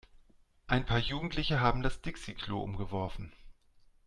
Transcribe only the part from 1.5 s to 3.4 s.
haben das Dixi-Klo umgeworfen.